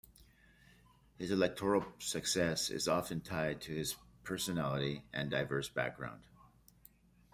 His 1.19 1.29
electoral 1.29 1.85
success 1.99 2.71
is 2.71 2.87
often 2.87 3.21
tied 3.21 3.61
to 3.61 3.71
his 3.75 3.97
personality 4.23 5.03
and 5.13 5.29
diverse 5.29 5.69
background. 5.69 6.23